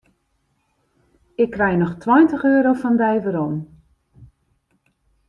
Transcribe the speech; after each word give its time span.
Ik 1.35 1.51
krij 1.51 1.75
noch 1.81 1.95
tweintich 2.01 2.43
euro 2.51 2.71
fan 2.81 2.95
dy 3.01 3.15
werom. 3.23 3.55